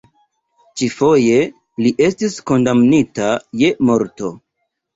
Ĉi-foje, 0.79 1.35
li 1.85 1.93
estis 2.07 2.39
kondamnita 2.53 3.31
je 3.65 3.73
morto. 3.93 4.35